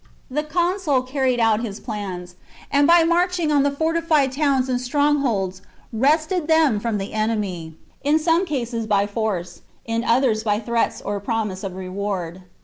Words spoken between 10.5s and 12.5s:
threats or promise of reward.